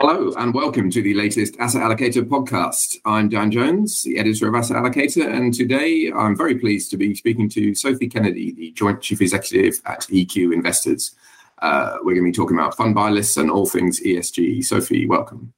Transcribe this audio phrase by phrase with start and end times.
[0.00, 2.96] Hello and welcome to the latest Asset Allocator podcast.
[3.04, 7.14] I'm Dan Jones, the editor of Asset Allocator, and today I'm very pleased to be
[7.14, 11.14] speaking to Sophie Kennedy, the Joint Chief Executive at EQ Investors.
[11.58, 14.64] Uh, we're going to be talking about fund buy lists and all things ESG.
[14.64, 15.52] Sophie, welcome.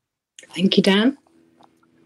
[0.53, 1.17] Thank you, Dan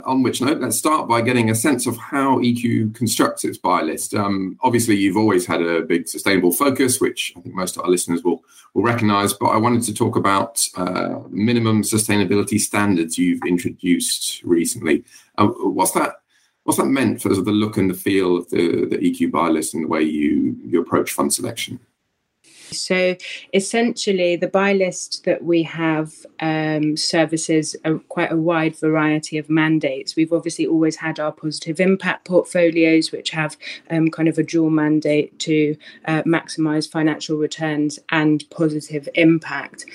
[0.06, 3.82] on which note, let's start by getting a sense of how EQ constructs its buy
[3.82, 4.14] list.
[4.14, 7.90] Um, obviously, you've always had a big sustainable focus, which I think most of our
[7.90, 9.32] listeners will will recognise.
[9.32, 15.04] But I wanted to talk about uh, minimum sustainability standards you've introduced recently.
[15.36, 16.14] Uh, what's that?
[16.62, 19.74] What's that meant for the look and the feel of the, the EQ buy list
[19.74, 21.80] and the way you you approach fund selection?
[22.72, 23.16] So
[23.52, 29.48] essentially, the buy list that we have um, services a, quite a wide variety of
[29.50, 30.16] mandates.
[30.16, 33.56] We've obviously always had our positive impact portfolios, which have
[33.90, 39.86] um, kind of a dual mandate to uh, maximize financial returns and positive impact.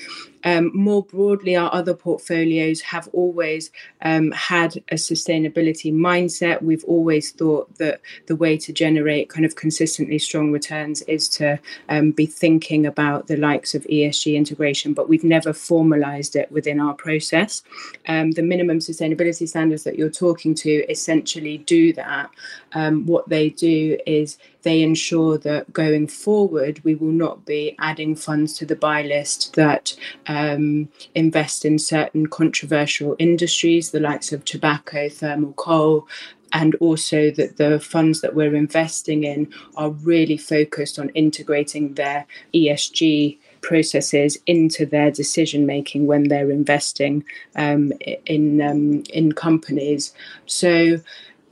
[0.44, 3.70] Um, more broadly, our other portfolios have always
[4.02, 6.62] um, had a sustainability mindset.
[6.62, 11.58] We've always thought that the way to generate kind of consistently strong returns is to
[11.88, 16.80] um, be thinking about the likes of ESG integration, but we've never formalized it within
[16.80, 17.62] our process.
[18.08, 22.30] Um, the minimum sustainability standards that you're talking to essentially do that.
[22.72, 28.14] Um, what they do is they ensure that going forward, we will not be adding
[28.14, 29.94] funds to the buy list that
[30.32, 36.08] um, invest in certain controversial industries, the likes of tobacco, thermal coal,
[36.54, 42.26] and also that the funds that we're investing in are really focused on integrating their
[42.54, 47.24] ESG processes into their decision making when they're investing
[47.56, 47.92] um,
[48.26, 50.12] in um, in companies.
[50.46, 51.00] So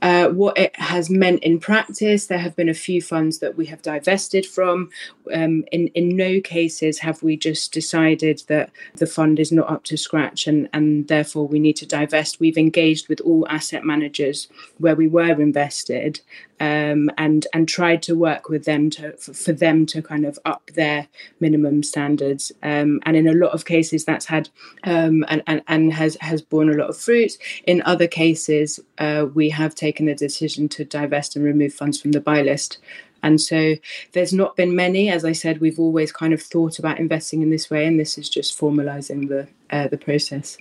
[0.01, 2.27] uh, what it has meant in practice.
[2.27, 4.89] There have been a few funds that we have divested from.
[5.33, 9.83] Um, in in no cases have we just decided that the fund is not up
[9.85, 12.39] to scratch and and therefore we need to divest.
[12.39, 14.47] We've engaged with all asset managers
[14.79, 16.21] where we were invested
[16.61, 20.69] um, and and tried to work with them to for, them to kind of up
[20.75, 21.07] their
[21.39, 22.51] minimum standards.
[22.61, 24.49] Um, and in a lot of cases, that's had
[24.83, 27.31] um, and, and and has has borne a lot of fruit.
[27.65, 32.11] In other cases, uh, we have taken the decision to divest and remove funds from
[32.11, 32.77] the buy list.
[33.23, 33.75] And so
[34.13, 35.09] there's not been many.
[35.09, 38.19] As I said, we've always kind of thought about investing in this way, and this
[38.19, 40.57] is just formalising the uh, the process.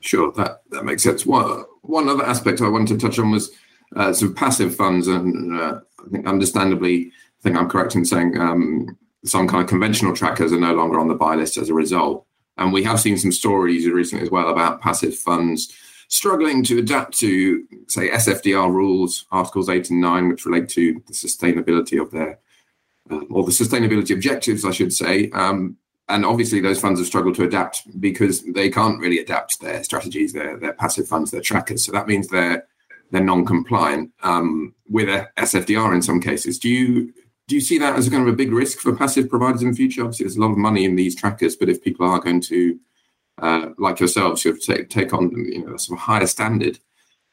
[0.00, 1.26] Sure, that that makes sense.
[1.26, 3.50] One one other aspect I wanted to touch on was
[3.94, 8.38] uh, some passive funds, and uh, I think understandably, I think I'm correct in saying
[8.38, 11.74] um, some kind of conventional trackers are no longer on the buy list as a
[11.74, 12.26] result.
[12.56, 15.74] And we have seen some stories recently as well about passive funds
[16.08, 21.12] struggling to adapt to, say, SFDR rules, Articles 8 and 9, which relate to the
[21.12, 22.38] sustainability of their,
[23.10, 25.30] um, or the sustainability objectives, I should say.
[25.30, 25.76] Um,
[26.08, 30.32] and obviously, those funds have struggled to adapt because they can't really adapt their strategies,
[30.32, 31.84] their, their passive funds, their trackers.
[31.84, 32.66] So that means they're
[33.10, 36.58] they're non-compliant um, with a SFDR in some cases.
[36.58, 37.12] Do you
[37.46, 39.70] do you see that as a kind of a big risk for passive providers in
[39.70, 40.02] the future?
[40.02, 42.78] Obviously, there's a lot of money in these trackers, but if people are going to,
[43.42, 46.78] uh, like yourselves, sort of take take on you know some higher standard,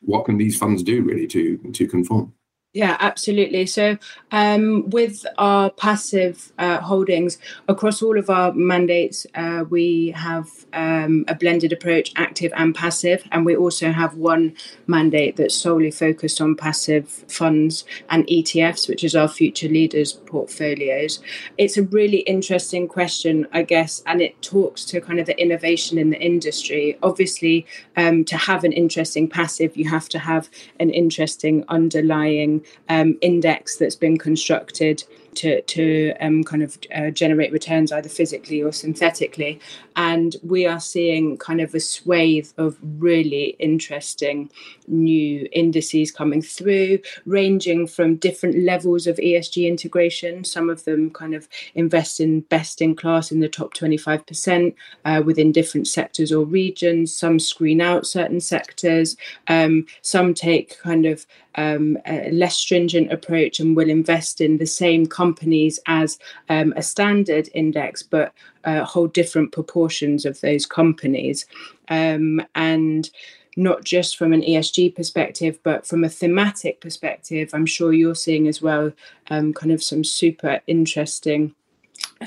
[0.02, 2.34] what can these funds do really to to conform?
[2.74, 3.66] Yeah, absolutely.
[3.66, 3.98] So,
[4.32, 7.38] um, with our passive uh, holdings
[7.68, 13.26] across all of our mandates, uh, we have um, a blended approach, active and passive,
[13.34, 14.54] and we also have one
[14.88, 21.20] mandate that's solely focused on passive funds and ETFs, which is our future leaders portfolios.
[21.58, 25.98] It's a really interesting question, I guess, and it talks to kind of the innovation
[25.98, 26.98] in the industry.
[27.04, 27.66] Obviously,
[27.98, 30.50] um, to have an interesting passive, you have to have
[30.80, 35.04] an interesting underlying um, index that's been constructed
[35.36, 39.60] to to um, kind of uh, generate returns either physically or synthetically.
[39.96, 44.50] And we are seeing kind of a swathe of really interesting
[44.88, 50.44] new indices coming through, ranging from different levels of ESG integration.
[50.44, 54.74] Some of them kind of invest in best in class in the top 25%
[55.06, 57.14] uh, within different sectors or regions.
[57.16, 59.18] Some screen out certain sectors.
[59.48, 61.26] Um, some take kind of
[61.56, 66.18] um, a less stringent approach and will invest in the same companies as
[66.50, 68.34] um, a standard index, but
[68.64, 71.46] uh, hold different proportions of those companies.
[71.90, 73.10] Um, and
[73.58, 78.48] not just from an ESG perspective, but from a thematic perspective, I'm sure you're seeing
[78.48, 78.94] as well
[79.30, 81.54] um, kind of some super interesting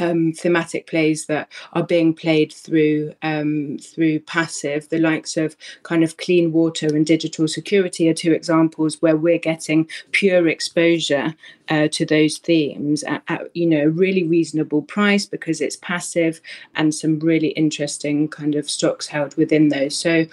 [0.00, 4.88] um, thematic plays that are being played through um, through passive.
[4.88, 9.38] The likes of kind of clean water and digital security are two examples where we're
[9.38, 11.34] getting pure exposure
[11.68, 16.40] uh, to those themes at, at, you know a really reasonable price because it's passive
[16.74, 19.96] and some really interesting kind of stocks held within those.
[19.96, 20.26] So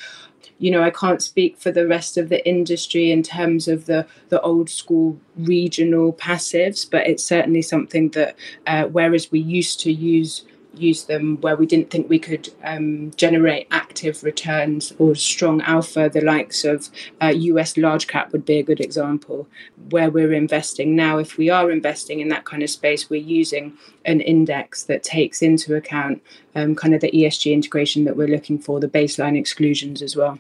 [0.62, 4.06] you know, I can't speak for the rest of the industry in terms of the
[4.30, 8.36] the old school regional passives, but it's certainly something that
[8.68, 13.12] uh, whereas we used to use use them where we didn't think we could um,
[13.18, 16.90] generate active returns or strong alpha, the likes of
[17.22, 19.48] uh, US large cap would be a good example.
[19.90, 23.74] Where we're investing now, if we are investing in that kind of space, we're using
[24.06, 26.22] an index that takes into account
[26.56, 30.40] um, kind of the ESG integration that we're looking for, the baseline exclusions as well.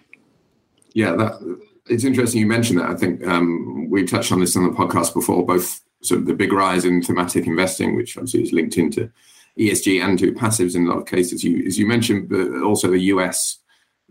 [0.93, 2.89] Yeah, that it's interesting you mentioned that.
[2.89, 6.33] I think um, we touched on this on the podcast before, both sort of the
[6.33, 9.11] big rise in thematic investing, which obviously is linked into
[9.59, 11.43] ESG and to passives in a lot of cases.
[11.43, 13.59] You, as you mentioned, but also the US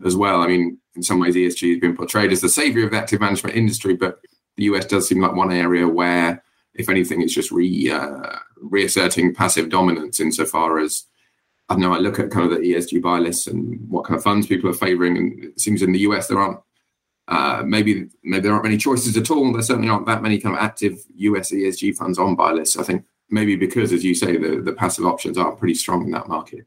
[0.05, 0.41] as well.
[0.41, 3.21] I mean, in some ways, ESG has been portrayed as the savior of the active
[3.21, 4.19] management industry, but
[4.57, 6.43] the US does seem like one area where,
[6.73, 11.05] if anything, it's just re uh, reasserting passive dominance insofar as
[11.69, 14.23] I know I look at kind of the ESG buy lists and what kind of
[14.23, 16.59] funds people are favouring, and it seems in the US there aren't
[17.27, 19.53] uh, maybe maybe there aren't many choices at all.
[19.53, 22.77] There certainly aren't that many kind of active US ESG funds on buy lists.
[22.77, 26.11] I think maybe because, as you say, the, the passive options are pretty strong in
[26.11, 26.65] that market.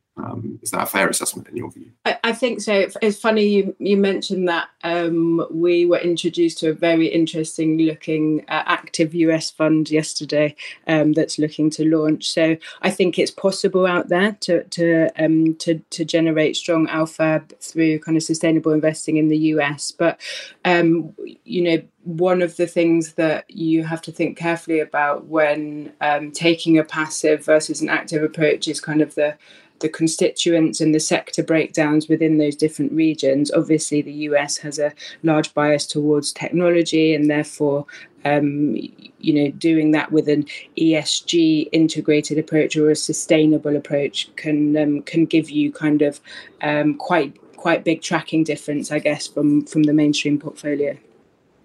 [0.64, 1.90] Is that a fair assessment in your view?
[2.06, 2.88] I, I think so.
[3.02, 8.40] It's funny you, you mentioned that um, we were introduced to a very interesting looking
[8.48, 10.56] uh, active US fund yesterday
[10.86, 12.30] um, that's looking to launch.
[12.30, 17.44] So I think it's possible out there to to um, to, to generate strong alpha
[17.60, 19.90] through kind of sustainable investing in the US.
[19.90, 20.18] But
[20.64, 21.14] um,
[21.44, 26.30] you know one of the things that you have to think carefully about when um,
[26.30, 29.36] taking a passive versus an active approach is kind of the
[29.80, 33.52] the constituents and the sector breakdowns within those different regions.
[33.52, 34.92] Obviously, the US has a
[35.22, 37.86] large bias towards technology, and therefore,
[38.24, 38.76] um,
[39.18, 40.46] you know, doing that with an
[40.78, 46.20] ESG integrated approach or a sustainable approach can um, can give you kind of
[46.62, 50.96] um, quite quite big tracking difference, I guess, from from the mainstream portfolio.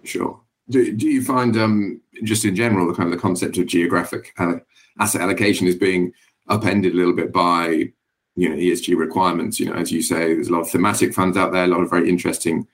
[0.04, 0.40] Sure.
[0.70, 4.32] Do, do you find, um, just in general, the kind of the concept of geographic
[5.00, 6.12] asset allocation is being
[6.48, 7.92] upended a little bit by,
[8.36, 9.60] you know, ESG requirements?
[9.60, 11.80] You know, as you say, there's a lot of thematic funds out there, a lot
[11.80, 12.66] of very interesting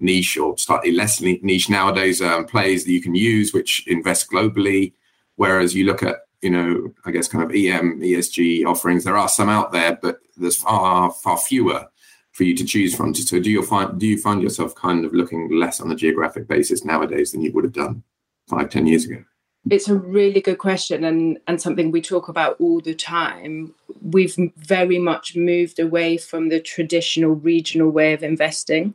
[0.00, 4.92] niche or slightly less niche nowadays um, plays that you can use, which invest globally.
[5.36, 9.28] Whereas you look at, you know, I guess kind of EM, ESG offerings, there are
[9.28, 11.86] some out there, but there's far, far fewer
[12.32, 13.14] for you to choose from.
[13.14, 16.48] So do you find do you find yourself kind of looking less on a geographic
[16.48, 18.02] basis nowadays than you would have done
[18.48, 19.24] five, ten years ago?
[19.70, 23.74] It's a really good question and, and something we talk about all the time.
[24.02, 28.94] We've very much moved away from the traditional regional way of investing.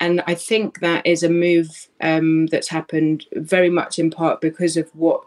[0.00, 4.78] And I think that is a move um, that's happened very much in part because
[4.78, 5.22] of what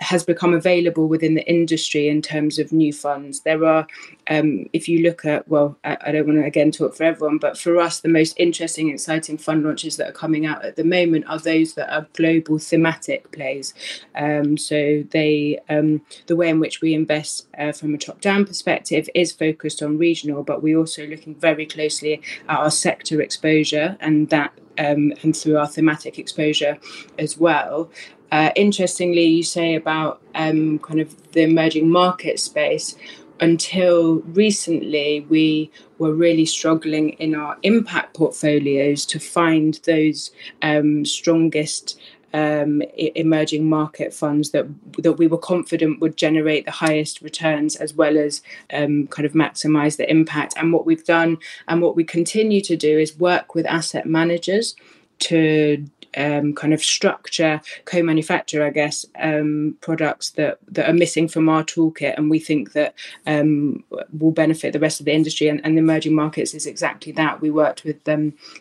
[0.00, 3.40] has become available within the industry in terms of new funds.
[3.40, 3.86] There are,
[4.28, 7.38] um, if you look at, well, I, I, don't want to again talk for everyone,
[7.38, 10.84] but for us, the most interesting, exciting fund launches that are coming out at the
[10.84, 13.74] moment are those that are global thematic plays.
[14.14, 19.08] Um, so they, um, the way in which we invest uh, from a top-down perspective
[19.14, 24.28] is focused on regional, but we're also looking very closely at our sector exposure and
[24.30, 26.78] that um, and through our thematic exposure
[27.18, 27.90] as well.
[28.32, 32.96] Uh, interestingly, you say about um, kind of the emerging market space.
[33.40, 40.30] Until recently, we were really struggling in our impact portfolios to find those
[40.62, 41.98] um, strongest
[42.34, 44.66] um, emerging market funds that
[44.98, 49.32] that we were confident would generate the highest returns as well as um, kind of
[49.32, 50.54] maximize the impact.
[50.56, 51.38] And what we've done
[51.68, 54.74] and what we continue to do is work with asset managers
[55.20, 55.86] to
[56.16, 61.64] um, kind of structure, co-manufacture, I guess, um, products that that are missing from our
[61.64, 62.94] toolkit, and we think that
[63.26, 63.84] um,
[64.18, 65.48] will benefit the rest of the industry.
[65.48, 67.40] And, and, the emerging markets is exactly that.
[67.40, 68.04] We worked with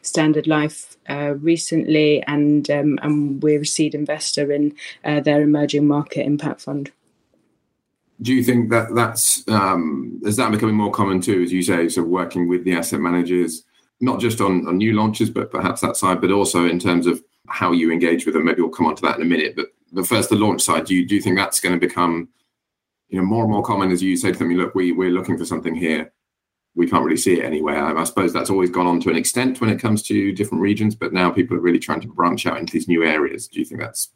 [0.02, 5.88] Standard Life uh, recently, and um, and we're a seed investor in uh, their emerging
[5.88, 6.92] market impact fund.
[8.22, 11.90] Do you think that that's um, is that becoming more common too, as you say,
[11.90, 13.64] so working with the asset managers?
[14.04, 17.24] Not just on, on new launches, but perhaps that side, but also in terms of
[17.48, 18.46] how you engage with them.
[18.46, 19.56] Maybe we'll come on to that in a minute.
[19.56, 20.86] But but first, the launch side.
[20.86, 22.30] Do you do you think that's going to become
[23.10, 24.54] you know more and more common as you say to them?
[24.54, 26.12] Look, we we're looking for something here.
[26.76, 27.84] We can't really see it anywhere.
[27.84, 30.64] I, I suppose that's always gone on to an extent when it comes to different
[30.64, 33.48] regions, but now people are really trying to branch out into these new areas.
[33.48, 34.10] Do you think that's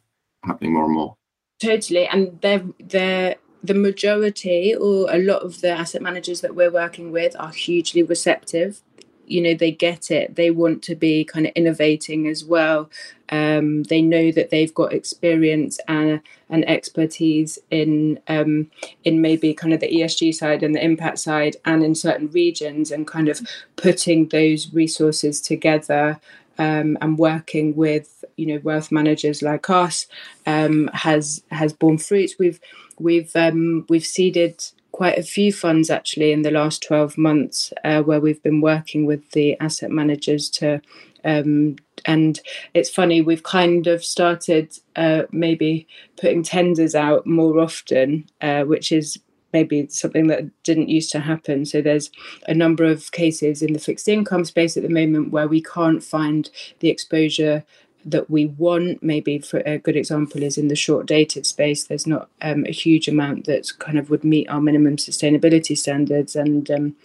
[0.44, 1.16] happening more and more?
[1.60, 6.70] Totally, and they're they're the majority or a lot of the asset managers that we're
[6.70, 8.82] working with are hugely receptive
[9.30, 10.36] you know they get it.
[10.36, 12.90] They want to be kind of innovating as well.
[13.30, 18.70] Um, they know that they've got experience and, and expertise in um,
[19.04, 22.90] in maybe kind of the ESG side and the impact side and in certain regions
[22.90, 23.40] and kind of
[23.76, 26.18] putting those resources together
[26.58, 30.06] um, and working with you know wealth managers like us
[30.46, 32.60] um, has has borne fruits we've
[32.98, 34.64] we've um, we've seeded
[34.98, 39.06] quite a few funds actually in the last 12 months uh, where we've been working
[39.06, 40.80] with the asset managers to
[41.24, 42.40] um, and
[42.74, 45.86] it's funny we've kind of started uh, maybe
[46.20, 49.20] putting tenders out more often uh, which is
[49.52, 51.64] maybe something that didn't used to happen.
[51.64, 52.10] So there's
[52.46, 56.02] a number of cases in the fixed income space at the moment where we can't
[56.02, 56.50] find
[56.80, 57.64] the exposure
[58.04, 59.02] that we want.
[59.02, 61.84] Maybe for a good example is in the short dated space.
[61.84, 66.36] There's not um, a huge amount that kind of would meet our minimum sustainability standards,
[66.36, 66.96] and um,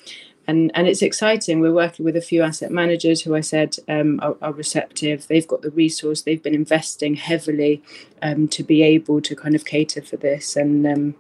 [0.48, 1.60] and and it's exciting.
[1.60, 5.28] We're working with a few asset managers who I said um, are, are, receptive.
[5.28, 6.22] They've got the resource.
[6.22, 7.82] They've been investing heavily
[8.22, 11.16] um, to be able to kind of cater for this, and um,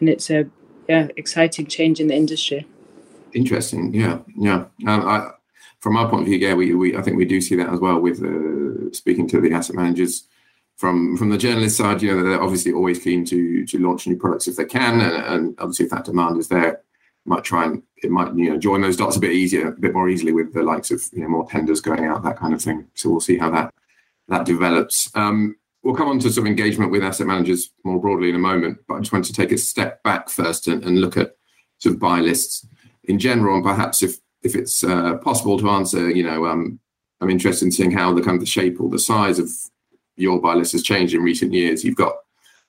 [0.00, 0.48] and it's a
[0.88, 2.66] yeah exciting change in the industry.
[3.32, 4.64] Interesting, yeah, yeah.
[4.86, 5.32] I,
[5.86, 7.78] from our point of view, yeah, we, we I think we do see that as
[7.78, 10.26] well with uh, speaking to the asset managers.
[10.74, 14.16] From from the journalist side, you know, they're obviously always keen to to launch new
[14.16, 16.82] products if they can, and, and obviously if that demand is there,
[17.24, 19.94] might try and it might you know join those dots a bit easier, a bit
[19.94, 22.60] more easily with the likes of you know more tenders going out, that kind of
[22.60, 22.88] thing.
[22.94, 23.72] So we'll see how that
[24.26, 25.08] that develops.
[25.14, 28.40] Um, we'll come on to sort of engagement with asset managers more broadly in a
[28.40, 31.36] moment, but I just want to take a step back first and, and look at
[31.78, 32.66] sort of buy lists
[33.04, 36.78] in general, and perhaps if if it's uh, possible to answer, you know, um,
[37.20, 39.50] I'm interested in seeing how the kind of the shape or the size of
[40.16, 41.84] your buy list has changed in recent years.
[41.84, 42.14] You've got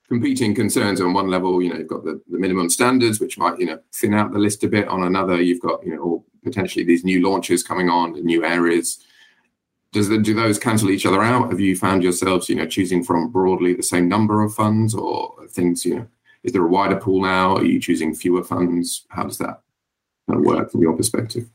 [0.07, 1.62] competing concerns on one level.
[1.62, 4.39] You know, you've got the, the minimum standards, which might you know thin out the
[4.39, 4.88] list a bit.
[4.88, 9.00] On another, you've got you know potentially these new launches coming on in new areas.
[9.93, 11.50] Does the, do those cancel each other out?
[11.50, 15.36] Have you found yourselves you know choosing from broadly the same number of funds or
[15.50, 15.86] things?
[15.86, 16.07] You know,
[16.43, 17.57] is there a wider pool now?
[17.57, 19.05] Are you choosing fewer funds?
[19.10, 19.62] How does that
[20.27, 21.50] work from your perspective?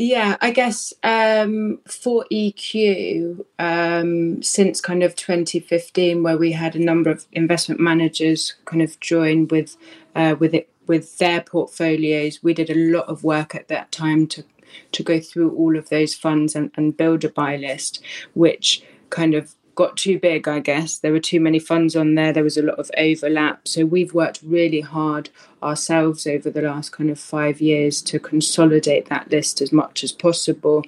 [0.00, 6.78] Yeah, I guess um, for EQ, um, since kind of 2015, where we had a
[6.78, 9.76] number of investment managers kind of join with
[10.14, 14.28] uh, with it with their portfolios, we did a lot of work at that time
[14.28, 14.44] to
[14.92, 18.00] to go through all of those funds and, and build a buy list,
[18.34, 20.98] which kind of got too big, I guess.
[20.98, 22.32] There were too many funds on there.
[22.32, 23.68] There was a lot of overlap.
[23.68, 25.30] So we've worked really hard
[25.62, 30.10] ourselves over the last kind of five years to consolidate that list as much as
[30.10, 30.82] possible,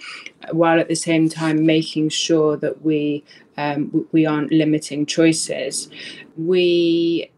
[0.51, 3.23] while at the same time making sure that we
[3.57, 5.89] um, we aren't limiting choices.
[6.37, 7.31] We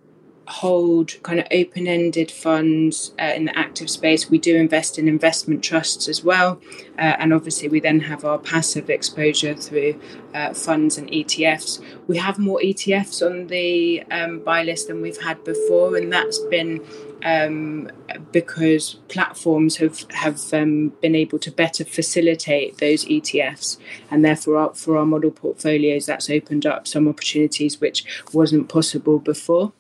[0.48, 4.28] hold kind of open ended funds uh, in the active space.
[4.28, 6.60] We do invest in investment trusts as well.
[6.98, 10.00] Uh, and obviously, we then have our passive exposure through
[10.34, 11.82] uh, funds and ETFs.
[12.06, 16.38] We have more ETFs on the um, buy list than we've had before, and that's
[16.38, 16.84] been
[17.24, 17.90] um,
[18.32, 23.78] because platforms have have um, been able to better facilitate those ETFs,
[24.10, 29.18] and therefore our, for our model portfolios, that's opened up some opportunities which wasn't possible
[29.18, 29.72] before.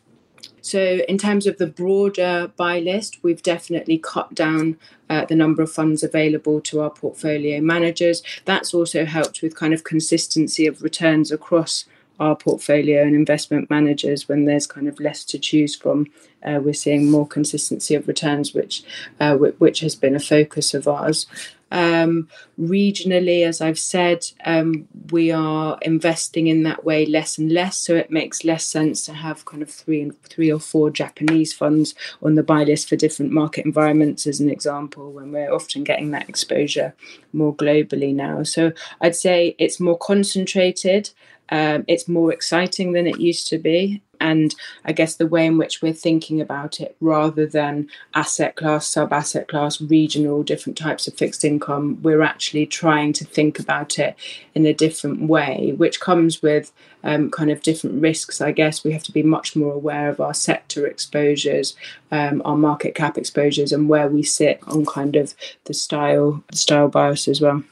[0.62, 4.78] So, in terms of the broader buy list, we've definitely cut down
[5.10, 8.22] uh, the number of funds available to our portfolio managers.
[8.44, 11.84] That's also helped with kind of consistency of returns across
[12.20, 16.06] our portfolio and investment managers when there's kind of less to choose from.
[16.44, 18.84] Uh, we're seeing more consistency of returns, which
[19.18, 21.26] uh, which has been a focus of ours.
[21.72, 22.28] Um,
[22.60, 27.78] regionally, as I've said, um, we are investing in that way less and less.
[27.78, 31.52] So it makes less sense to have kind of three and three or four Japanese
[31.52, 35.82] funds on the buy list for different market environments, as an example, when we're often
[35.82, 36.94] getting that exposure
[37.32, 38.42] more globally now.
[38.42, 41.10] So I'd say it's more concentrated.
[41.48, 45.58] Um, it's more exciting than it used to be and I guess the way in
[45.58, 51.08] which we're thinking about it rather than asset class, sub asset class, regional, different types
[51.08, 54.14] of fixed income, we're actually trying to think about it
[54.54, 58.40] in a different way, which comes with um, kind of different risks.
[58.40, 61.74] I guess we have to be much more aware of our sector exposures,
[62.12, 66.86] um, our market cap exposures, and where we sit on kind of the style, style
[66.86, 67.64] bias as well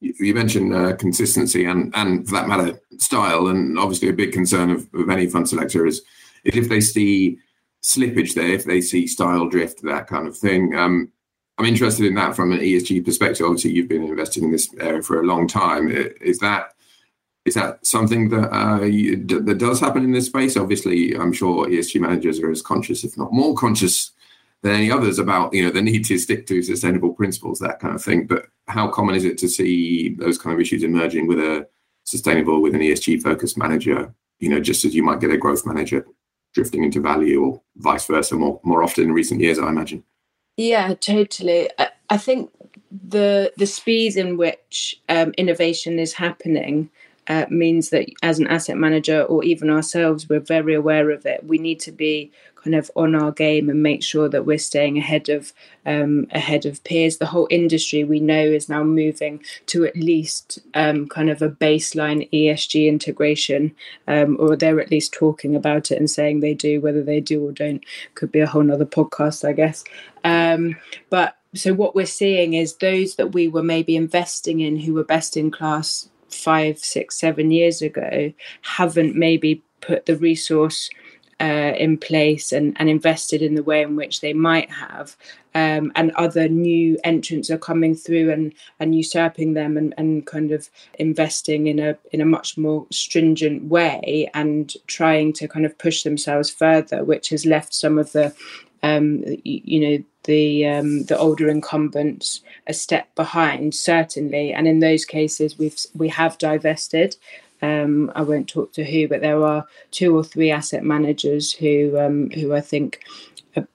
[0.00, 3.48] you mentioned uh, consistency and, and for that matter, style.
[3.48, 6.02] And obviously, a big concern of, of any fund selector is,
[6.44, 7.38] if they see
[7.82, 10.74] slippage there, if they see style drift, that kind of thing.
[10.74, 11.10] Um,
[11.58, 13.44] I'm interested in that from an ESG perspective.
[13.44, 15.90] Obviously, you've been investing in this area for a long time.
[15.90, 16.74] Is that
[17.44, 20.56] is that something that uh, you, that does happen in this space?
[20.56, 24.12] Obviously, I'm sure ESG managers are as conscious, if not more conscious,
[24.62, 27.94] than any others about you know the need to stick to sustainable principles, that kind
[27.94, 28.26] of thing.
[28.26, 31.66] But how common is it to see those kind of issues emerging with a
[32.10, 34.14] sustainable, with an ESG focused manager?
[34.38, 36.06] You know, just as you might get a growth manager
[36.54, 40.04] drifting into value, or vice versa, more more often in recent years, I imagine.
[40.56, 41.70] Yeah, totally.
[41.78, 42.50] I, I think
[42.90, 46.90] the the speed in which um, innovation is happening
[47.28, 51.44] uh, means that as an asset manager or even ourselves, we're very aware of it.
[51.44, 54.98] We need to be kind of on our game and make sure that we're staying
[54.98, 55.52] ahead of
[55.86, 57.16] um, ahead of peers.
[57.16, 61.50] The whole industry we know is now moving to at least um, kind of a
[61.50, 63.74] baseline ESG integration,
[64.06, 66.80] um, or they're at least talking about it and saying they do.
[66.80, 69.84] Whether they do or don't could be a whole nother podcast, I guess.
[70.24, 70.76] Um,
[71.08, 75.04] but so what we're seeing is those that we were maybe investing in who were
[75.04, 80.90] best in class five, six, seven years ago haven't maybe put the resource
[81.40, 85.16] uh, in place and, and invested in the way in which they might have.
[85.54, 90.52] Um, and other new entrants are coming through and, and usurping them and, and kind
[90.52, 90.68] of
[90.98, 96.04] investing in a in a much more stringent way and trying to kind of push
[96.04, 98.32] themselves further, which has left some of the
[98.82, 105.04] um, you know the um, the older incumbents a step behind certainly and in those
[105.04, 107.16] cases we've we have divested
[107.62, 111.98] um, I won't talk to who but there are two or three asset managers who
[111.98, 113.00] um, who I think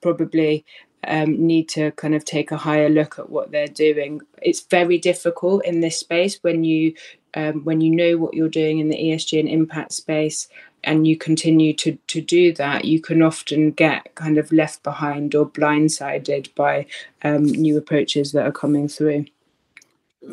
[0.01, 0.65] probably
[1.07, 4.21] um, need to kind of take a higher look at what they're doing.
[4.41, 6.93] It's very difficult in this space when you
[7.35, 10.47] um, when you know what you're doing in the ESG and impact space
[10.83, 15.35] and you continue to to do that, you can often get kind of left behind
[15.35, 16.85] or blindsided by
[17.23, 19.25] um, new approaches that are coming through.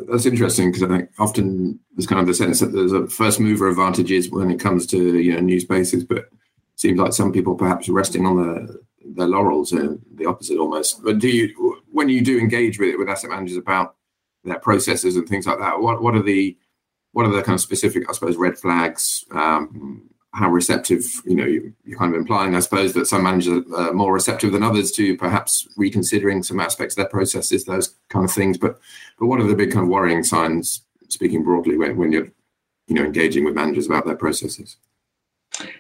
[0.09, 3.41] That's interesting because I think often there's kind of the sense that there's a first
[3.41, 6.29] mover advantages when it comes to you know new spaces, but
[6.77, 11.03] seems like some people perhaps resting on the their laurels, uh, the opposite almost.
[11.03, 13.97] But do you, when you do engage with it with asset managers about
[14.45, 16.57] their processes and things like that, what what are the
[17.13, 21.45] what are the kind of specific, I suppose, red flags um, how receptive, you know,
[21.45, 24.91] you, are kind of implying, I suppose, that some managers are more receptive than others
[24.93, 28.57] to perhaps reconsidering some aspects of their processes, those kind of things.
[28.57, 28.81] But
[29.19, 32.29] but what are the big kind of worrying signs, speaking broadly, when, when you're,
[32.87, 34.77] you know, engaging with managers about their processes?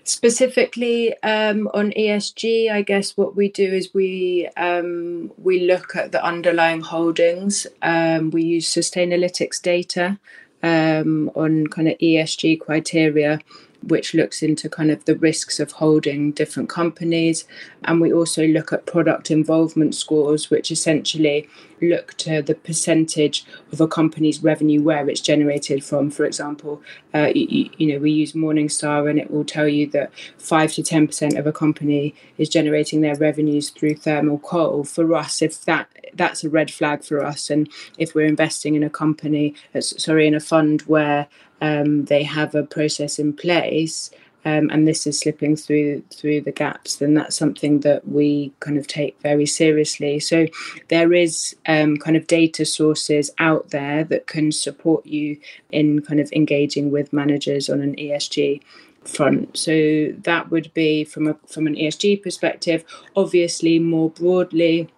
[0.05, 6.13] Specifically um, on ESG, I guess what we do is we um, we look at
[6.13, 7.67] the underlying holdings.
[7.81, 10.19] Um, we use Sustainalytics data
[10.63, 13.41] um, on kind of ESG criteria
[13.83, 17.45] which looks into kind of the risks of holding different companies.
[17.85, 21.49] And we also look at product involvement scores, which essentially
[21.81, 26.11] look to the percentage of a company's revenue where it's generated from.
[26.11, 26.81] For example,
[27.13, 30.83] uh, you, you, know, we use Morningstar and it will tell you that 5 to
[30.83, 34.85] 10% of a company is generating their revenues through thermal coal.
[34.85, 37.51] For us, if that that's a red flag for us.
[37.51, 37.69] And
[37.99, 41.27] if we're investing in a company, uh, sorry, in a fund where
[41.63, 44.11] um, they have a process in place
[44.45, 48.77] um, and this is slipping through through the gaps, then that's something that we kind
[48.77, 50.19] of take very seriously.
[50.19, 50.47] So
[50.89, 55.39] there is um, kind of data sources out there that can support you
[55.71, 58.61] in kind of engaging with managers on an ESG
[59.05, 59.57] front.
[59.57, 62.85] So that would be from a from an ESG perspective.
[63.15, 64.89] Obviously, more broadly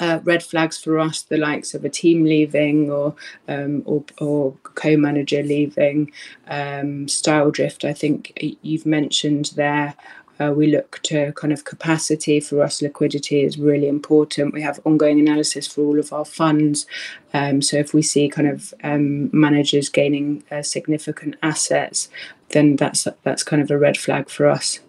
[0.00, 3.14] uh, red flags for us, the likes of a team leaving or
[3.48, 6.10] um, or, or, co-manager leaving,
[6.48, 7.84] um, style drift.
[7.84, 8.32] I think
[8.62, 9.94] you've mentioned there.
[10.40, 12.80] Uh, we look to kind of capacity for us.
[12.80, 14.54] Liquidity is really important.
[14.54, 16.86] We have ongoing analysis for all of our funds.
[17.34, 22.08] Um, so if we see kind of um, managers gaining uh, significant assets,
[22.48, 24.80] then that's that's kind of a red flag for us.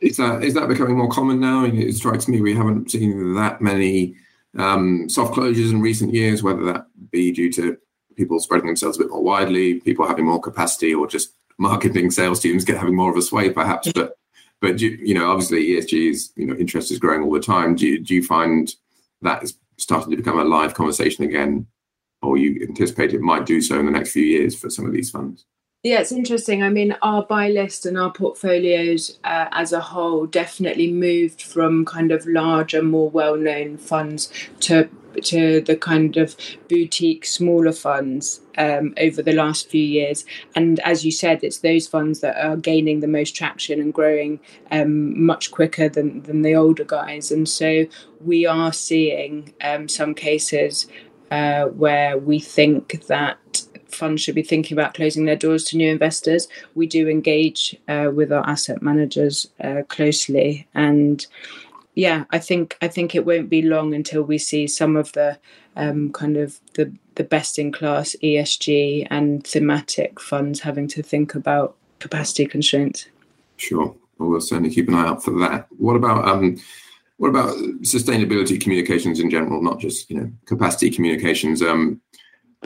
[0.00, 1.64] Is that is that becoming more common now?
[1.64, 4.16] It strikes me we haven't seen that many
[4.58, 7.76] um, soft closures in recent years, whether that be due to
[8.16, 12.40] people spreading themselves a bit more widely, people having more capacity, or just marketing sales
[12.40, 13.90] teams get having more of a sway, perhaps.
[13.92, 14.16] But
[14.60, 17.74] but you, you know, obviously ESG's you know interest is growing all the time.
[17.74, 18.70] Do you, do you find
[19.22, 21.66] that is starting to become a live conversation again,
[22.20, 24.92] or you anticipate it might do so in the next few years for some of
[24.92, 25.46] these funds?
[25.82, 26.62] Yeah, it's interesting.
[26.62, 31.84] I mean, our buy list and our portfolios uh, as a whole definitely moved from
[31.84, 34.88] kind of larger, more well-known funds to
[35.24, 36.34] to the kind of
[36.68, 40.24] boutique, smaller funds um, over the last few years.
[40.54, 44.40] And as you said, it's those funds that are gaining the most traction and growing
[44.70, 47.32] um, much quicker than than the older guys.
[47.32, 47.86] And so
[48.24, 50.86] we are seeing um, some cases
[51.32, 55.90] uh, where we think that funds should be thinking about closing their doors to new
[55.90, 56.48] investors.
[56.74, 61.26] We do engage uh, with our asset managers uh, closely, and
[61.94, 65.38] yeah, I think I think it won't be long until we see some of the
[65.76, 71.34] um, kind of the the best in class ESG and thematic funds having to think
[71.34, 73.06] about capacity constraints.
[73.58, 75.66] Sure, well, we'll certainly keep an eye out for that.
[75.76, 76.58] What about um,
[77.18, 81.62] what about sustainability communications in general, not just you know capacity communications?
[81.62, 82.00] Um,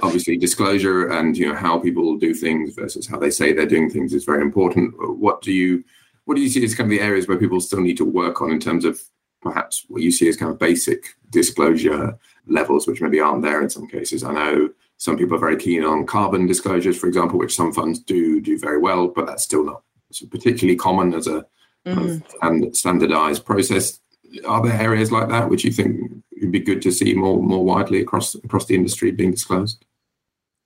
[0.02, 3.90] obviously, disclosure and you know how people do things versus how they say they're doing
[3.90, 4.94] things is very important.
[5.18, 5.84] What do you
[6.24, 8.42] what do you see as kind of the areas where people still need to work
[8.42, 9.00] on in terms of
[9.40, 13.70] perhaps what you see as kind of basic disclosure levels, which maybe aren't there in
[13.70, 14.24] some cases?
[14.24, 18.00] I know some people are very keen on carbon disclosures, for example, which some funds
[18.00, 19.82] do do very well, but that's still not
[20.30, 21.44] particularly common as a
[21.86, 22.22] mm.
[22.40, 24.00] kind of standardized process
[24.46, 26.00] are there areas like that which you think
[26.40, 29.84] would be good to see more more widely across across the industry being disclosed?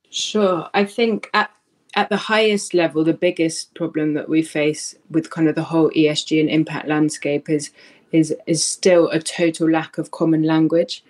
[0.09, 1.51] Sure, I think at
[1.95, 5.89] at the highest level, the biggest problem that we face with kind of the whole
[5.91, 7.71] ESG and impact landscape is
[8.11, 11.03] is is still a total lack of common language.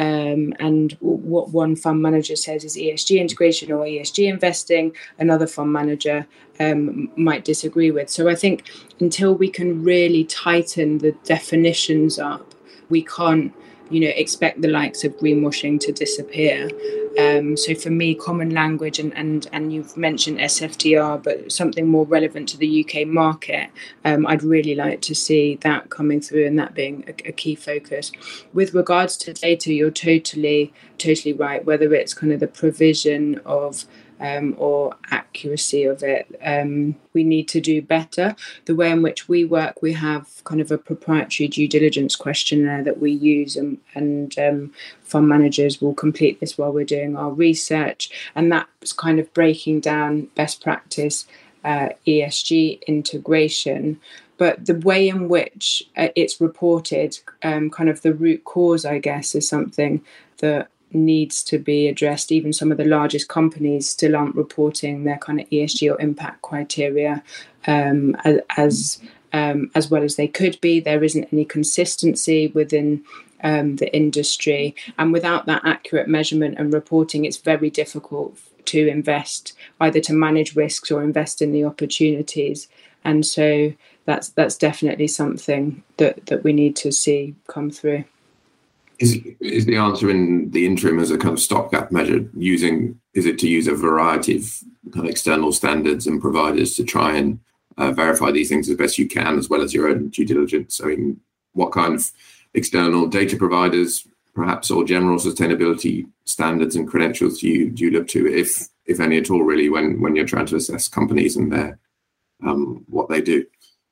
[0.00, 5.72] Um, and what one fund manager says is ESG integration or ESG investing, another fund
[5.72, 6.24] manager
[6.60, 8.08] um, might disagree with.
[8.08, 12.54] So I think until we can really tighten the definitions up,
[12.88, 13.52] we can't
[13.90, 16.70] you know expect the likes of greenwashing to disappear.
[17.18, 22.06] Um, so for me common language and, and and you've mentioned SFDR but something more
[22.06, 23.70] relevant to the uk market
[24.04, 27.54] um, i'd really like to see that coming through and that being a, a key
[27.54, 28.12] focus.
[28.52, 33.84] With regards to data you're totally totally right whether it's kind of the provision of
[34.20, 36.38] um, or accuracy of it.
[36.42, 38.34] Um, we need to do better.
[38.64, 42.82] The way in which we work, we have kind of a proprietary due diligence questionnaire
[42.84, 47.30] that we use, and, and um, fund managers will complete this while we're doing our
[47.30, 48.10] research.
[48.34, 51.26] And that's kind of breaking down best practice
[51.64, 54.00] uh, ESG integration
[54.38, 58.98] but the way in which uh, it's reported, um, kind of the root cause, I
[59.00, 60.02] guess, is something
[60.38, 62.32] that needs to be addressed.
[62.32, 66.42] Even some of the largest companies still aren't reporting their kind of ESG or impact
[66.42, 67.22] criteria
[67.66, 68.16] um,
[68.56, 69.00] as
[69.32, 70.80] um, as well as they could be.
[70.80, 73.04] There isn't any consistency within
[73.42, 79.54] um, the industry, and without that accurate measurement and reporting, it's very difficult to invest
[79.80, 82.68] either to manage risks or invest in the opportunities.
[83.04, 83.72] And so
[84.04, 88.04] that's that's definitely something that that we need to see come through.
[88.98, 93.26] Is is the answer in the interim as a kind of stopgap measure using is
[93.26, 94.60] it to use a variety of
[94.92, 97.38] kind of external standards and providers to try and
[97.76, 100.80] uh, verify these things as best you can as well as your own due diligence?
[100.82, 101.20] I mean,
[101.52, 102.10] what kind of
[102.54, 108.08] external data providers, perhaps, or general sustainability standards and credentials do you do you look
[108.08, 111.52] to, if if any at all, really, when when you're trying to assess companies and
[111.52, 111.78] their
[112.44, 113.44] um, what they do?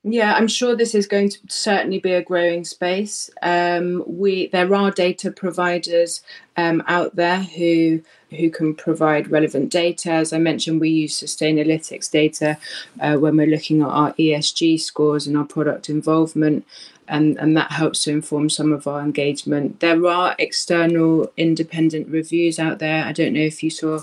[0.08, 3.28] Yeah, I'm sure this is going to certainly be a growing space.
[3.42, 6.22] Um, we there are data providers
[6.56, 10.12] um, out there who who can provide relevant data.
[10.12, 12.56] As I mentioned, we use Sustainalytics data
[13.00, 16.64] uh, when we're looking at our ESG scores and our product involvement.
[17.08, 19.78] And, and that helps to inform some of our engagement.
[19.78, 23.04] There are external independent reviews out there.
[23.04, 24.00] I don't know if you saw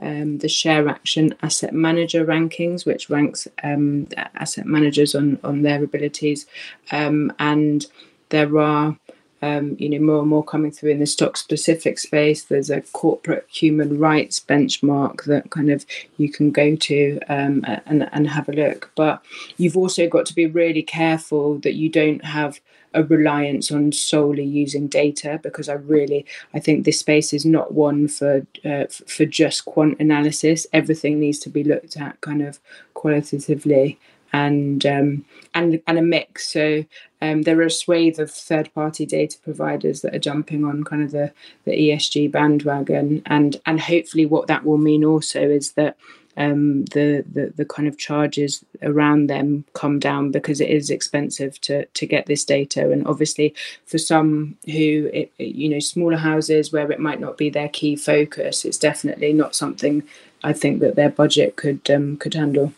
[0.00, 6.46] um, the ShareAction Asset Manager rankings, which ranks um, asset managers on on their abilities,
[6.92, 7.86] um, and
[8.30, 8.96] there are.
[9.40, 12.42] Um, you know, more and more coming through in the stock specific space.
[12.42, 18.08] There's a corporate human rights benchmark that kind of you can go to um, and,
[18.10, 18.90] and have a look.
[18.96, 19.22] But
[19.56, 22.58] you've also got to be really careful that you don't have
[22.98, 27.72] a reliance on solely using data because I really I think this space is not
[27.72, 30.66] one for uh, for just quant analysis.
[30.72, 32.58] Everything needs to be looked at kind of
[32.94, 33.98] qualitatively
[34.32, 36.48] and um, and and a mix.
[36.48, 36.84] So
[37.22, 41.02] um, there are a swathe of third party data providers that are jumping on kind
[41.02, 41.32] of the
[41.64, 45.96] the ESG bandwagon, and and hopefully what that will mean also is that
[46.38, 51.60] um, the, the the kind of charges around them come down because it is expensive
[51.62, 53.54] to to get this data, and obviously
[53.86, 57.96] for some who it, you know smaller houses where it might not be their key
[57.96, 60.04] focus, it's definitely not something
[60.44, 62.72] I think that their budget could um, could handle.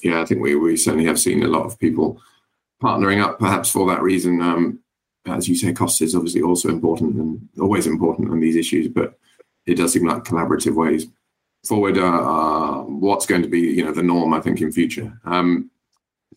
[0.00, 2.22] Yeah, I think we we certainly have seen a lot of people
[2.80, 4.40] partnering up, perhaps for that reason.
[4.40, 4.78] Um,
[5.26, 9.18] as you say, cost is obviously also important and always important on these issues, but
[9.66, 11.08] it does seem like collaborative ways
[11.66, 15.18] forward uh, uh, what's going to be you know the norm I think in future.
[15.24, 15.70] Um,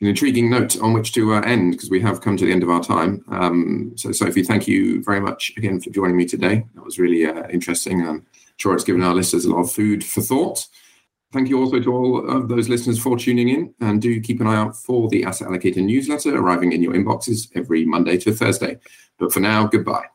[0.02, 2.64] an intriguing note on which to uh, end because we have come to the end
[2.64, 3.24] of our time.
[3.30, 6.66] Um, so, Sophie, thank you very much again for joining me today.
[6.74, 8.08] That was really uh, interesting.
[8.08, 8.26] I'm
[8.58, 10.68] sure it's given our listeners a lot of food for thought.
[11.32, 14.48] Thank you also to all of those listeners for tuning in, and do keep an
[14.48, 18.80] eye out for the Asset Allocator newsletter arriving in your inboxes every Monday to Thursday.
[19.18, 20.08] But for now, goodbye.